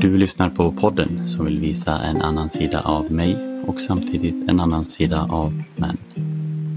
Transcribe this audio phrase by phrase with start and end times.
[0.00, 3.36] Du lyssnar på podden som vill visa en annan sida av mig
[3.66, 5.96] och samtidigt en annan sida av män.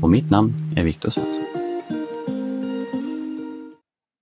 [0.03, 1.43] Och mitt namn är Viktor Svensson.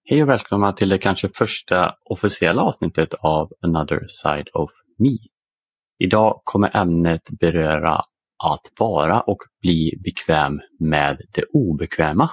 [0.10, 5.18] Hej och välkomna till det kanske första officiella avsnittet av Another Side of Me.
[6.00, 7.96] Idag kommer ämnet beröra
[8.44, 12.30] att vara och bli bekväm med det obekväma.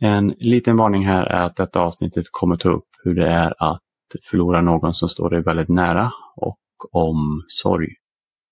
[0.00, 3.83] En liten varning här är att detta avsnittet kommer ta upp hur det är att
[4.22, 6.58] förlora någon som står dig väldigt nära och
[6.92, 7.88] om sorg.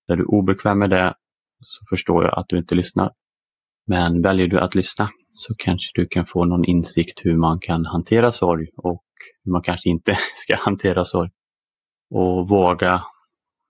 [0.07, 1.13] Är du obekväm med det
[1.59, 3.11] så förstår jag att du inte lyssnar.
[3.87, 7.85] Men väljer du att lyssna så kanske du kan få någon insikt hur man kan
[7.85, 9.03] hantera sorg och
[9.43, 11.29] hur man kanske inte ska hantera sorg.
[12.09, 13.03] Och våga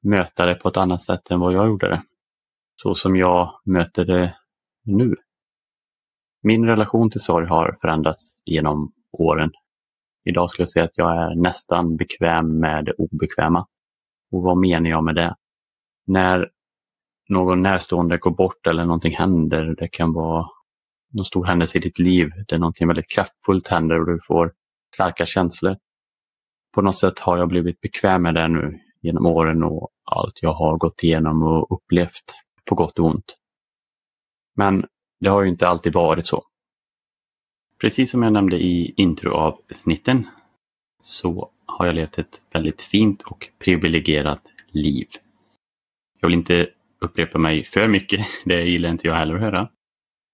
[0.03, 2.03] möta det på ett annat sätt än vad jag gjorde det.
[2.81, 4.35] Så som jag möter det
[4.85, 5.15] nu.
[6.43, 9.51] Min relation till sorg har förändrats genom åren.
[10.25, 13.67] Idag skulle jag säga att jag är nästan bekväm med det obekväma.
[14.31, 15.35] Och vad menar jag med det?
[16.07, 16.49] När
[17.29, 20.47] någon närstående går bort eller någonting händer, det kan vara
[21.13, 24.53] någon stor händelse i ditt liv där någonting väldigt kraftfullt händer och du får
[24.95, 25.77] starka känslor.
[26.73, 30.53] På något sätt har jag blivit bekväm med det nu genom åren och allt jag
[30.53, 32.35] har gått igenom och upplevt
[32.69, 33.37] på gott och ont.
[34.55, 34.85] Men
[35.19, 36.43] det har ju inte alltid varit så.
[37.83, 40.27] Precis som jag nämnde i introavsnitten
[41.01, 45.07] så har jag levt ett väldigt fint och privilegierat liv.
[46.19, 46.67] Jag vill inte
[46.99, 49.69] upprepa mig för mycket, det gillar inte jag heller att höra.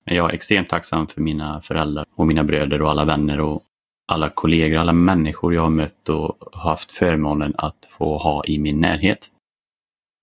[0.06, 3.63] Men jag är extremt tacksam för mina föräldrar och mina bröder och alla vänner och
[4.08, 8.80] alla kollegor, alla människor jag har mött och haft förmånen att få ha i min
[8.80, 9.31] närhet.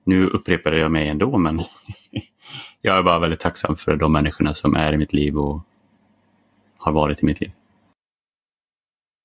[0.04, 1.62] Nu upprepade jag mig ändå, men
[2.80, 5.62] jag är bara väldigt tacksam för de människorna som är i mitt liv och
[6.86, 7.52] har varit i mitt liv.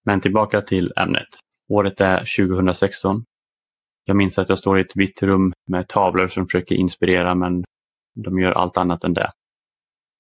[0.06, 1.28] Men tillbaka till ämnet.
[1.70, 3.24] Året är 2016.
[4.06, 7.64] Jag minns att jag står i ett vitt rum med tavlor som försöker inspirera men
[8.16, 9.32] de gör allt annat än det.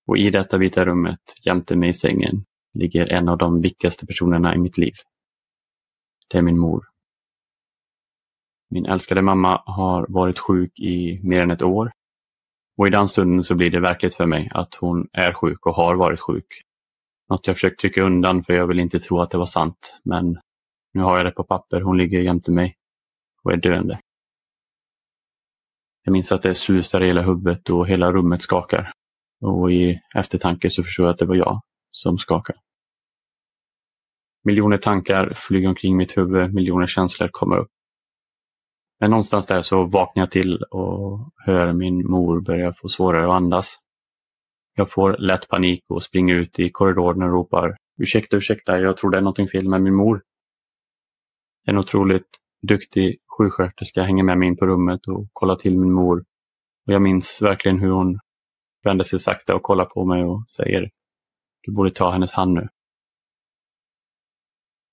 [0.07, 2.44] Och i detta vita rummet, jämte mig i sängen,
[2.74, 4.94] ligger en av de viktigaste personerna i mitt liv.
[6.30, 6.85] Det är min mor.
[8.69, 11.91] Min älskade mamma har varit sjuk i mer än ett år.
[12.78, 15.75] Och i den stunden så blir det verkligt för mig att hon är sjuk och
[15.75, 16.63] har varit sjuk.
[17.31, 20.00] Något jag försökt trycka undan för jag vill inte tro att det var sant.
[20.03, 20.40] Men
[20.94, 21.81] nu har jag det på papper.
[21.81, 22.75] Hon ligger jämte mig
[23.44, 24.00] och är döende.
[26.03, 28.92] Jag minns att det susar i hela huvudet och hela rummet skakar.
[29.42, 31.62] Och i eftertanke så förstår jag att det var jag
[31.92, 32.59] som skakade.
[34.44, 37.69] Miljoner tankar flyger omkring mitt huvud, miljoner känslor kommer upp.
[39.00, 43.38] Men någonstans där så vaknar jag till och hör min mor börja få svårare att
[43.38, 43.78] andas.
[44.73, 49.11] Jag får lätt panik och springer ut i korridoren och ropar Ursäkta, ursäkta, jag tror
[49.11, 50.23] det är någonting fel med min mor.
[51.67, 52.27] En otroligt
[52.67, 56.23] duktig sjuksköterska hänger med mig in på rummet och kollar till min mor.
[56.87, 58.19] Och Jag minns verkligen hur hon
[58.83, 60.89] vänder sig sakta och kollar på mig och säger
[61.61, 62.67] Du borde ta hennes hand nu.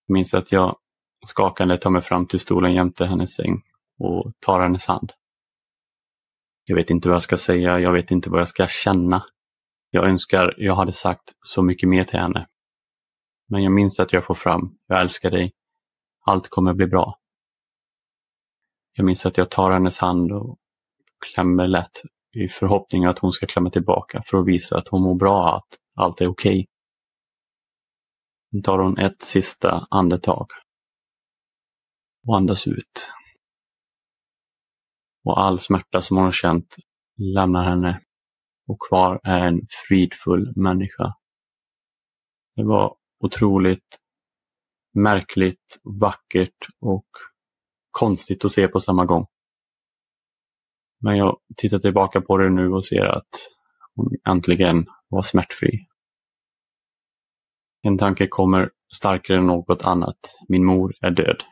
[0.06, 0.78] Jag minns att jag
[1.26, 3.62] skakande tar mig fram till stolen jämte hennes säng
[3.98, 5.12] och tar hennes hand.
[6.64, 9.24] Jag vet inte vad jag ska säga, jag vet inte vad jag ska känna.
[9.90, 12.48] Jag önskar jag hade sagt så mycket mer till henne.
[13.48, 15.52] Men jag minns att jag får fram, jag älskar dig.
[16.26, 17.18] Allt kommer bli bra.
[18.92, 20.58] Jag minns att jag tar hennes hand och
[21.26, 25.14] klämmer lätt i förhoppning att hon ska klämma tillbaka för att visa att hon mår
[25.14, 26.52] bra, att allt är okej.
[26.52, 26.66] Okay.
[28.50, 30.46] Sen tar hon ett sista andetag
[32.26, 33.10] och andas ut.
[35.24, 36.76] Och all smärta som hon har känt
[37.16, 38.00] lämnar henne
[38.68, 41.14] och kvar är en fridfull människa.
[42.56, 43.98] Det var otroligt
[44.94, 47.08] märkligt, vackert och
[47.90, 49.26] konstigt att se på samma gång.
[51.00, 53.50] Men jag tittar tillbaka på det nu och ser att
[53.94, 55.78] hon äntligen var smärtfri.
[57.82, 60.18] En tanke kommer starkare än något annat.
[60.48, 61.42] Min mor är död.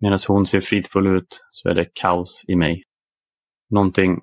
[0.00, 2.82] Medan hon ser fridfull ut så är det kaos i mig.
[3.70, 4.20] Någonting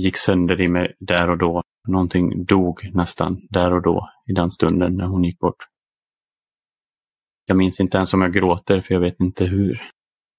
[0.00, 1.62] gick sönder i mig där och då.
[1.88, 5.56] Någonting dog nästan där och då i den stunden när hon gick bort.
[7.46, 9.82] Jag minns inte ens om jag gråter för jag vet inte hur.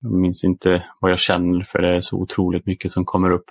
[0.01, 3.45] Jag minns inte vad jag känner för det är så otroligt mycket som kommer upp.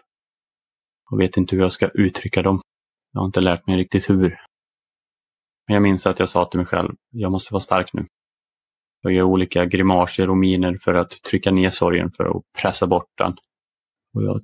[1.11, 2.61] Jag vet inte hur jag ska uttrycka dem.
[3.13, 4.37] Jag har inte lärt mig riktigt hur.
[5.67, 8.07] Men jag minns att jag sa till mig själv, jag måste vara stark nu.
[9.03, 13.11] Jag gör olika grimaser och miner för att trycka ner sorgen, för att pressa bort
[13.19, 13.33] den.
[14.15, 14.41] Och jag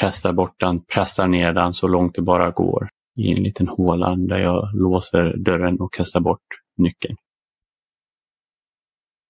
[0.00, 4.16] pressar bort den, pressar ner den så långt det bara går i en liten håla
[4.16, 6.46] där jag låser dörren och kastar bort
[6.76, 7.16] nyckeln.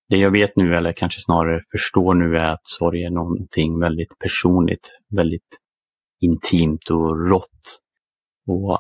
[0.09, 4.19] Det jag vet nu, eller kanske snarare förstår nu, är att sorg är någonting väldigt
[4.19, 5.61] personligt, väldigt
[6.21, 7.81] intimt och rått.
[8.47, 8.79] Och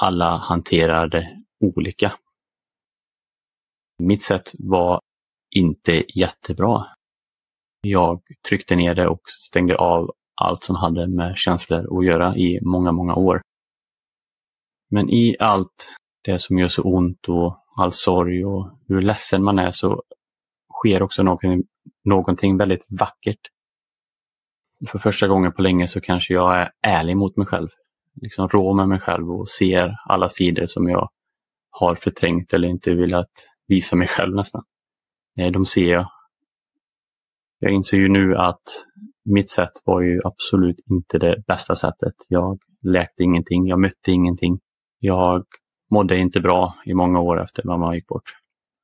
[0.00, 1.28] alla hanterar det
[1.60, 2.12] olika.
[3.98, 5.00] Mitt sätt var
[5.56, 6.86] inte jättebra.
[7.80, 12.58] Jag tryckte ner det och stängde av allt som hade med känslor att göra i
[12.62, 13.40] många, många år.
[14.90, 15.92] Men i allt
[16.24, 20.02] det som gör så ont och all sorg och hur ledsen man är så
[20.72, 21.62] sker också någonting,
[22.04, 23.40] någonting väldigt vackert.
[24.88, 27.68] För första gången på länge så kanske jag är ärlig mot mig själv.
[28.22, 31.10] Liksom rå med mig själv och ser alla sidor som jag
[31.70, 33.30] har förträngt eller inte velat
[33.66, 34.62] visa mig själv nästan.
[35.38, 36.10] Eh, de ser jag.
[37.58, 38.62] Jag inser ju nu att
[39.24, 42.14] mitt sätt var ju absolut inte det bästa sättet.
[42.28, 44.58] Jag läkte ingenting, jag mötte ingenting.
[44.98, 45.44] Jag
[45.90, 48.22] mådde inte bra i många år efter mamma gick bort.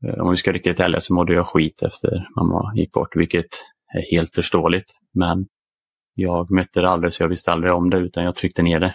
[0.06, 3.48] Eh, om vi ska riktigt ärliga så mådde jag skit efter mamma gick bort, vilket
[3.94, 4.92] är helt förståeligt.
[5.14, 5.46] Men
[6.14, 8.94] jag mötte det aldrig så jag visste aldrig om det utan jag tryckte ner det.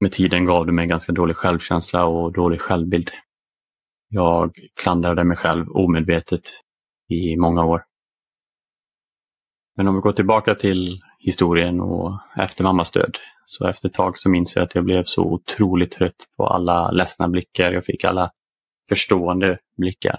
[0.00, 3.10] Med tiden gav det mig ganska dålig självkänsla och dålig självbild.
[4.08, 6.42] Jag klandrade mig själv omedvetet
[7.08, 7.82] i många år.
[9.76, 13.16] Men om vi går tillbaka till historien och efter mammas död.
[13.46, 16.90] Så efter ett tag så minns jag att jag blev så otroligt trött på alla
[16.90, 17.72] ledsna blickar.
[17.72, 18.30] Jag fick alla
[18.88, 20.18] förstående blickar.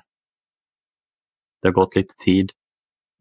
[1.62, 2.52] Det har gått lite tid,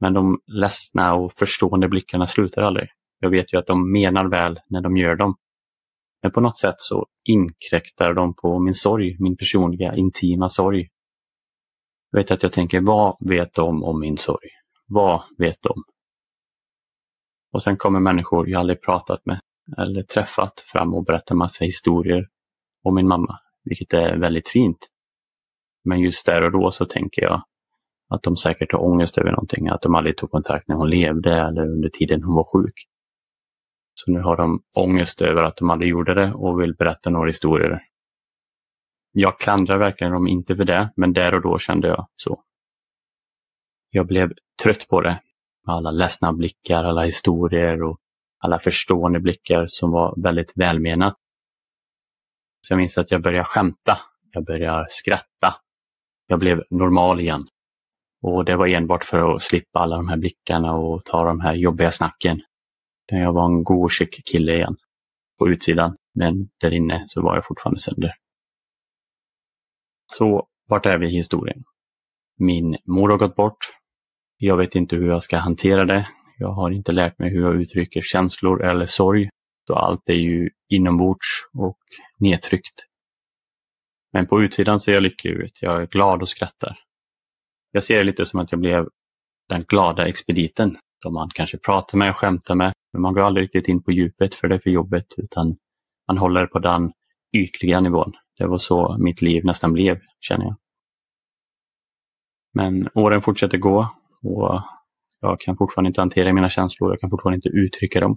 [0.01, 2.89] men de ledsna och förstående blickarna slutar aldrig.
[3.21, 5.37] Jag vet ju att de menar väl när de gör dem.
[6.23, 10.89] Men på något sätt så inkräktar de på min sorg, min personliga intima sorg.
[12.11, 14.49] Jag vet att jag tänker, vad vet de om min sorg?
[14.87, 15.83] Vad vet de?
[17.57, 19.41] Och sen kommer människor jag aldrig pratat med
[19.79, 22.29] eller träffat fram och berättar massa historier
[22.83, 24.89] om min mamma, vilket är väldigt fint.
[25.85, 27.43] Men just där och då så tänker jag
[28.09, 31.33] att de säkert har ångest över någonting, att de aldrig tog kontakt när hon levde
[31.33, 32.75] eller under tiden hon var sjuk.
[33.95, 37.27] Så nu har de ångest över att de aldrig gjorde det och vill berätta några
[37.27, 37.81] historier.
[39.13, 42.43] Jag klandrar verkligen dem inte för det, men där och då kände jag så.
[43.91, 44.33] Jag blev
[44.63, 45.21] trött på det.
[45.67, 47.99] Alla ledsna blickar, alla historier och
[48.39, 51.17] alla förstående blickar som var väldigt välmenat.
[52.67, 53.99] Så jag minns att jag började skämta.
[54.33, 55.55] Jag började skratta.
[56.27, 57.47] Jag blev normal igen.
[58.23, 61.55] Och det var enbart för att slippa alla de här blickarna och ta de här
[61.55, 62.43] jobbiga snacken.
[63.13, 64.77] Jag var en god chic kille igen.
[65.39, 65.97] På utsidan.
[66.15, 68.13] Men där inne så var jag fortfarande sönder.
[70.13, 71.65] Så vart är vi i historien?
[72.39, 73.59] Min mor har gått bort.
[74.37, 76.09] Jag vet inte hur jag ska hantera det.
[76.39, 79.29] Jag har inte lärt mig hur jag uttrycker känslor eller sorg.
[79.67, 81.27] Så allt är ju inombords
[81.59, 81.79] och
[82.19, 82.87] nedtryckt.
[84.13, 85.59] Men på utsidan ser jag lycklig ut.
[85.63, 86.79] Jag är glad och skrattar.
[87.73, 88.89] Jag ser det lite som att jag blev
[89.49, 92.73] den glada expediten som man kanske pratar med och skämtar med.
[92.93, 95.57] Men man går aldrig riktigt in på djupet för det är för jobbet utan
[96.09, 96.93] man håller på den
[97.37, 98.13] ytliga nivån.
[98.39, 100.57] Det var så mitt liv nästan blev, känner jag.
[102.55, 103.89] Men åren fortsätter gå
[104.23, 104.61] och
[105.21, 106.91] jag kan fortfarande inte hantera mina känslor.
[106.91, 108.17] Jag kan fortfarande inte uttrycka dem.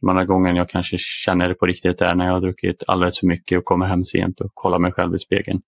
[0.00, 3.20] De andra gången jag kanske känner det på riktigt är när jag har druckit alldeles
[3.20, 5.60] för mycket och kommer hem sent och kollar mig själv i spegeln.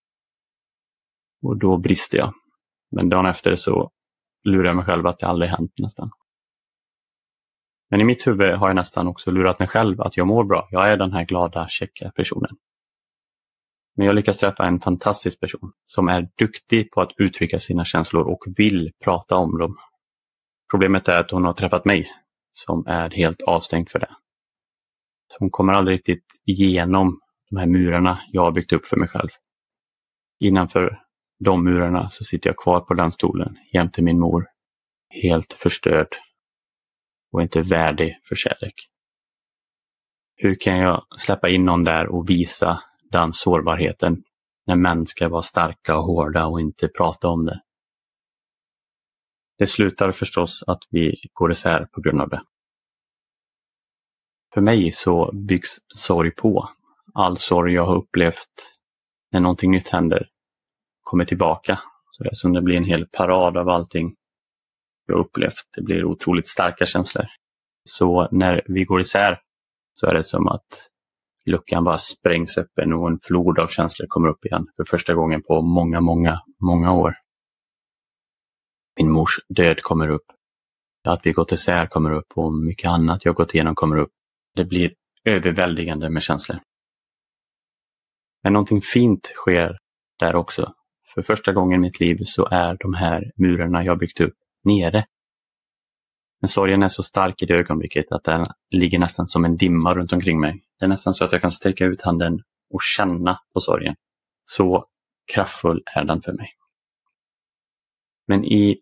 [1.42, 2.32] Och då brister jag.
[2.90, 3.90] Men dagen efter så
[4.44, 6.10] lurar jag mig själv att det aldrig hänt nästan.
[7.90, 10.68] Men i mitt huvud har jag nästan också lurat mig själv att jag mår bra.
[10.70, 12.56] Jag är den här glada, käcka personen.
[13.98, 18.28] Men jag lyckas träffa en fantastisk person som är duktig på att uttrycka sina känslor
[18.28, 19.76] och vill prata om dem.
[20.70, 22.10] Problemet är att hon har träffat mig
[22.52, 24.10] som är helt avstängd för det.
[25.32, 29.08] Så hon kommer aldrig riktigt igenom de här murarna jag har byggt upp för mig
[29.08, 29.28] själv.
[30.40, 31.00] Innanför
[31.44, 34.46] de murarna så sitter jag kvar på den stolen jämte min mor.
[35.22, 36.08] Helt förstörd
[37.32, 38.74] och inte värdig för kärlek.
[40.36, 44.24] Hur kan jag släppa in någon där och visa den sårbarheten
[44.66, 47.62] när män ska vara starka och hårda och inte prata om det?
[49.58, 52.40] Det slutar förstås att vi går isär på grund av det.
[54.54, 56.68] För mig så byggs sorg på.
[57.14, 58.72] All sorg jag har upplevt
[59.32, 60.28] när någonting nytt händer
[61.02, 61.80] kommer tillbaka.
[62.10, 64.14] Så det är som det blir en hel parad av allting
[65.06, 65.68] jag upplevt.
[65.76, 67.26] Det blir otroligt starka känslor.
[67.84, 69.40] Så när vi går isär
[69.92, 70.90] så är det som att
[71.48, 75.42] luckan bara sprängs öppen och en flod av känslor kommer upp igen för första gången
[75.42, 77.14] på många, många, många år.
[78.98, 80.26] Min mors död kommer upp.
[81.04, 84.10] Att vi gått isär kommer upp och mycket annat jag gått igenom kommer upp.
[84.54, 84.92] Det blir
[85.24, 86.58] överväldigande med känslor.
[88.42, 89.78] Men någonting fint sker
[90.18, 90.72] där också.
[91.14, 95.04] För första gången i mitt liv så är de här murarna jag byggt upp nere.
[96.40, 99.94] Men sorgen är så stark i det ögonblicket att den ligger nästan som en dimma
[99.94, 100.62] runt omkring mig.
[100.78, 103.94] Det är nästan så att jag kan sträcka ut handen och känna på sorgen.
[104.44, 104.86] Så
[105.34, 106.50] kraftfull är den för mig.
[108.26, 108.80] Men i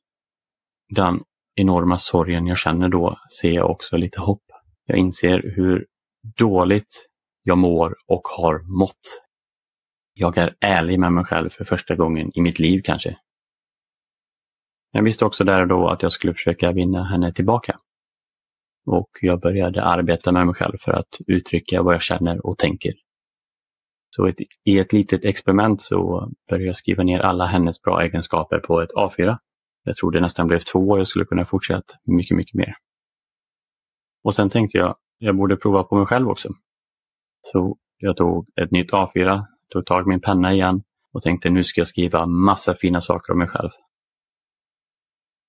[0.94, 1.20] den
[1.54, 4.42] enorma sorgen jag känner då ser jag också lite hopp.
[4.86, 5.86] Jag inser hur
[6.36, 7.08] dåligt
[7.42, 9.22] jag mår och har mått.
[10.12, 13.18] Jag är ärlig med mig själv för första gången i mitt liv kanske.
[14.90, 17.78] Jag visste också där och då att jag skulle försöka vinna henne tillbaka.
[18.86, 22.92] Och jag började arbeta med mig själv för att uttrycka vad jag känner och tänker.
[24.16, 28.58] Så ett, i ett litet experiment så började jag skriva ner alla hennes bra egenskaper
[28.58, 29.36] på ett A4.
[29.84, 32.74] Jag tror det nästan blev två och jag skulle kunna fortsätta mycket, mycket mer.
[34.24, 36.48] Och sen tänkte jag, jag borde prova på mig själv också.
[37.42, 41.64] Så jag tog ett nytt A4, tog tag i min penna igen och tänkte nu
[41.64, 43.70] ska jag skriva massa fina saker om mig själv.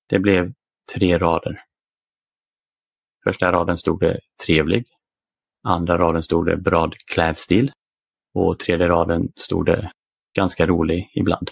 [0.09, 0.53] Det blev
[0.95, 1.66] tre rader.
[3.27, 4.85] Första raden stod det trevlig.
[5.63, 7.71] Andra raden stod det bra klädstil.
[8.33, 9.91] Och tredje raden stod det
[10.35, 11.51] ganska rolig ibland.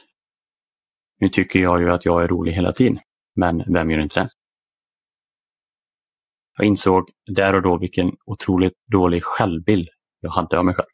[1.20, 3.00] Nu tycker jag ju att jag är rolig hela tiden,
[3.36, 4.30] men vem gör inte det?
[6.58, 9.90] Jag insåg där och då vilken otroligt dålig självbild
[10.20, 10.90] jag hade av mig själv.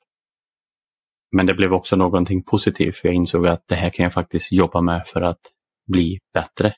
[1.31, 4.51] Men det blev också någonting positivt för jag insåg att det här kan jag faktiskt
[4.51, 5.41] jobba med för att
[5.88, 6.73] bli bättre.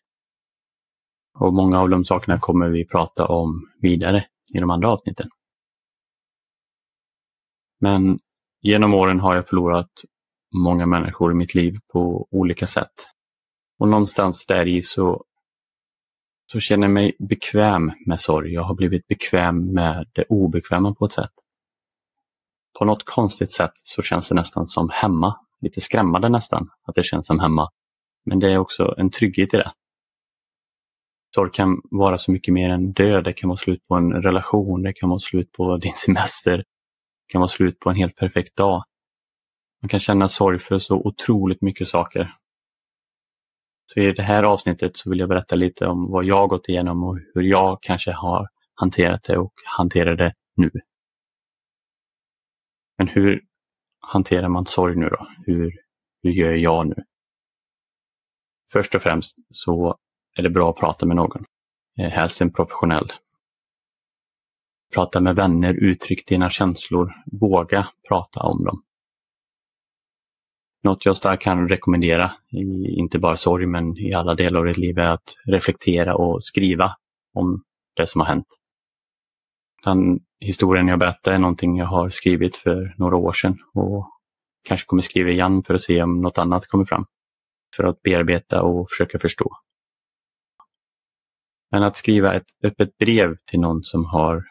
[1.40, 4.26] Och många av de sakerna kommer vi prata om vidare
[4.56, 5.28] i de andra avsnitten.
[7.80, 8.20] Men
[8.62, 9.92] genom åren har jag förlorat
[10.56, 12.94] många människor i mitt liv på olika sätt.
[13.80, 15.24] Och någonstans där i så,
[16.52, 18.54] så känner jag mig bekväm med sorg.
[18.54, 21.32] Jag har blivit bekväm med det obekväma på ett sätt.
[22.80, 25.36] På något konstigt sätt så känns det nästan som hemma.
[25.62, 27.70] Lite skrämmande nästan att det känns som hemma.
[28.26, 29.72] Men det är också en trygghet i det.
[31.36, 33.24] Sorg kan vara så mycket mer än död.
[33.24, 37.32] Det kan vara slut på en relation, det kan vara slut på din semester, det
[37.32, 38.84] kan vara slut på en helt perfekt dag.
[39.82, 42.34] Man kan känna sorg för så otroligt mycket saker.
[43.86, 47.04] Så i det här avsnittet så vill jag berätta lite om vad jag gått igenom
[47.04, 50.72] och hur jag kanske har hanterat det och hanterar det nu.
[52.98, 53.42] Men hur
[54.00, 55.28] hanterar man sorg nu då?
[55.46, 55.72] Hur,
[56.24, 56.96] hur gör jag nu?
[58.72, 59.98] Först och främst så
[60.36, 61.44] är det bra att prata med någon.
[62.00, 63.12] Eh, helst en professionell.
[64.94, 68.84] Prata med vänner, uttryck dina känslor, våga prata om dem.
[70.84, 72.32] Något jag starkt kan rekommendera,
[72.98, 76.96] inte bara sorg men i alla delar av ditt liv, är att reflektera och skriva
[77.34, 77.64] om
[77.96, 78.48] det som har hänt.
[79.84, 84.08] Den historien jag berättar är någonting jag har skrivit för några år sedan och
[84.64, 87.06] kanske kommer skriva igen för att se om något annat kommer fram.
[87.76, 89.52] För att bearbeta och försöka förstå.
[91.74, 94.44] Men att skriva ett öppet brev till någon som har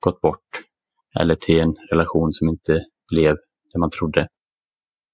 [0.00, 0.62] gått bort
[1.20, 3.36] eller till en relation som inte blev
[3.72, 4.28] det man trodde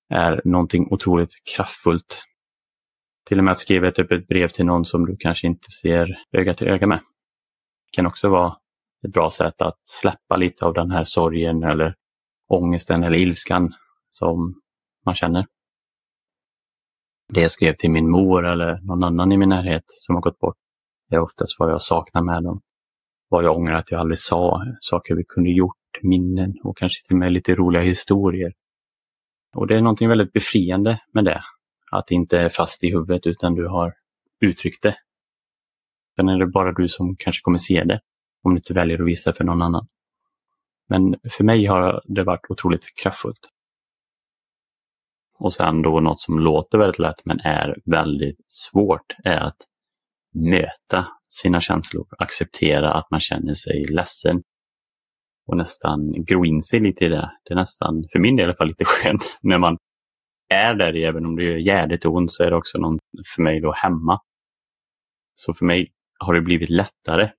[0.08, 2.22] är någonting otroligt kraftfullt.
[3.26, 6.18] Till och med att skriva ett öppet brev till någon som du kanske inte ser
[6.32, 7.00] öga till öga med
[7.92, 8.56] kan också vara
[9.06, 11.94] ett bra sätt att släppa lite av den här sorgen eller
[12.48, 13.74] ångesten eller ilskan
[14.10, 14.60] som
[15.06, 15.46] man känner.
[17.32, 20.38] Det jag skrev till min mor eller någon annan i min närhet som har gått
[20.38, 20.56] bort
[21.10, 22.60] är oftast vad jag saknar med dem.
[23.28, 27.14] Vad jag ångrar att jag aldrig sa, saker vi kunde gjort, minnen och kanske till
[27.14, 28.52] och med lite roliga historier.
[29.54, 31.42] Och det är någonting väldigt befriande med det.
[31.90, 33.94] Att det inte är fast i huvudet utan du har
[34.40, 34.96] uttryckt det.
[36.16, 38.00] Sen är det bara du som kanske kommer se det
[38.42, 39.86] om du inte väljer att visa det för någon annan.
[40.88, 43.48] Men för mig har det varit otroligt kraftfullt.
[45.38, 49.56] Och sen då något som låter väldigt lätt men är väldigt svårt är att
[50.50, 54.42] möta sina känslor, acceptera att man känner sig ledsen
[55.46, 57.30] och nästan gro in sig lite i det.
[57.44, 59.76] Det är nästan, för min del i alla fall, lite skönt när man
[60.48, 62.98] är där, även om det gör jävligt ont så är det också någon
[63.34, 64.20] för mig då hemma.
[65.34, 67.30] Så för mig har det blivit lättare.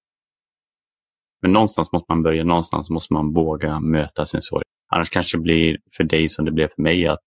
[1.42, 4.64] Men någonstans måste man börja, någonstans måste man våga möta sin sorg.
[4.92, 7.20] Annars kanske det blir för dig som det blev för mig, att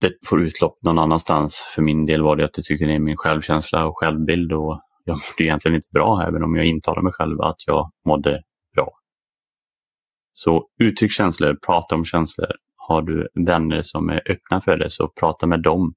[0.00, 1.72] det får utlopp någon annanstans.
[1.74, 5.14] För min del var det att jag tyckte ner min självkänsla och självbild och jag
[5.14, 8.42] mådde egentligen inte bra även om jag intalar mig själv att jag mådde
[8.74, 8.90] bra.
[10.32, 12.52] Så uttryck känslor, prata om känslor.
[12.76, 15.94] Har du vänner som är öppna för det så prata med dem.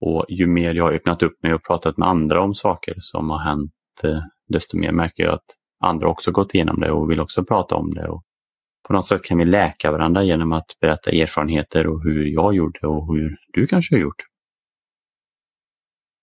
[0.00, 3.30] Och ju mer jag har öppnat upp mig och pratat med andra om saker som
[3.30, 3.72] har hänt,
[4.04, 5.44] eh, desto mer märker jag att
[5.84, 8.08] andra också gått igenom det och vill också prata om det.
[8.08, 8.22] Och
[8.86, 12.86] på något sätt kan vi läka varandra genom att berätta erfarenheter och hur jag gjorde
[12.86, 14.22] och hur du kanske har gjort.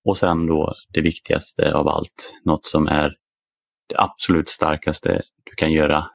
[0.06, 3.16] Och sen då det viktigaste av allt, något som är
[3.90, 6.06] det absolut starkaste du kan göra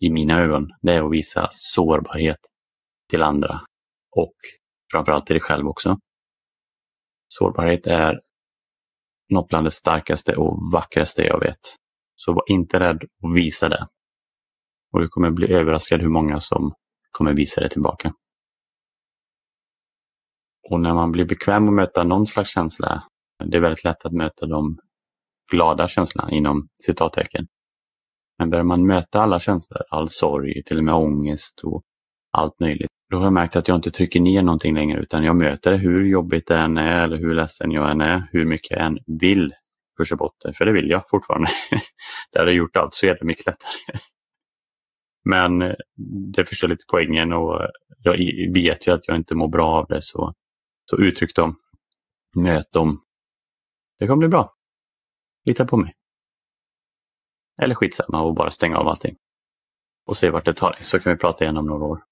[0.00, 2.38] i mina ögon, det är att visa sårbarhet
[3.10, 3.60] till andra
[4.16, 4.34] och
[4.92, 5.98] framförallt till dig själv också.
[7.28, 8.20] Sårbarhet är
[9.28, 11.76] något bland det starkaste och vackraste jag vet.
[12.14, 13.86] Så var inte rädd att visa det.
[14.92, 16.74] Och du kommer bli överraskad hur många som
[17.10, 18.12] kommer visa det tillbaka.
[20.70, 23.02] Och när man blir bekväm att möta någon slags känsla,
[23.50, 24.78] det är väldigt lätt att möta de
[25.50, 27.46] glada känslorna inom citattecken.
[28.38, 31.82] Men börjar man möta alla känslor, all sorg, till och med ångest och
[32.32, 35.36] allt möjligt, då har jag märkt att jag inte trycker ner någonting längre utan jag
[35.36, 38.70] möter det hur jobbigt det än är eller hur ledsen jag än är, hur mycket
[38.70, 39.54] jag än vill
[39.98, 41.48] pusha bort det, för det vill jag fortfarande.
[42.32, 43.98] det hade gjort allt så jävla mycket lättare.
[45.24, 45.74] Men eh,
[46.34, 47.60] det förstör lite poängen och
[47.98, 48.16] jag
[48.54, 50.34] vet ju att jag inte mår bra av det så,
[50.90, 51.56] så uttryck dem,
[52.36, 53.00] möt dem.
[54.02, 54.54] Det kommer bli bra.
[55.44, 55.94] Lita på mig.
[57.62, 59.16] Eller skitsamma och bara stänga av allting.
[60.06, 62.02] Och se vart det tar dig, så kan vi prata igen om några år.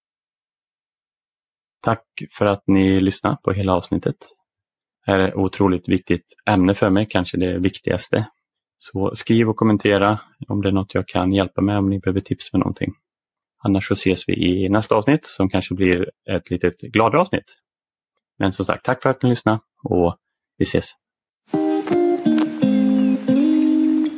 [1.83, 2.05] Tack
[2.39, 4.17] för att ni lyssnade på hela avsnittet.
[5.07, 8.27] Det här är ett otroligt viktigt ämne för mig, kanske det viktigaste.
[8.79, 12.21] Så skriv och kommentera om det är något jag kan hjälpa med, om ni behöver
[12.21, 12.93] tips med någonting.
[13.59, 17.57] Annars så ses vi i nästa avsnitt som kanske blir ett litet gladare avsnitt.
[18.39, 20.15] Men som sagt, tack för att ni lyssnade och
[20.57, 21.00] vi ses.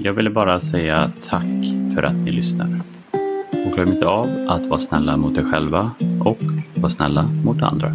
[0.05, 2.81] Jag ville bara säga tack för att ni lyssnar.
[3.67, 5.91] Och glöm inte av att vara snälla mot er själva
[6.21, 6.39] och
[6.75, 7.93] vara snälla mot andra.